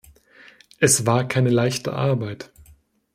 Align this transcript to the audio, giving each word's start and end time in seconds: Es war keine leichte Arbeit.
Es 0.79 1.05
war 1.05 1.27
keine 1.27 1.51
leichte 1.51 1.93
Arbeit. 1.93 2.49